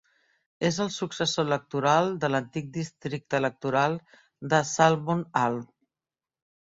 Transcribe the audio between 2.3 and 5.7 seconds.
l'antic districte electoral de Salmon Arm.